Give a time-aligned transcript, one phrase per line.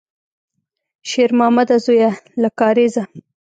[1.09, 2.11] شېرمامده زویه،
[2.41, 3.03] له کارېزه!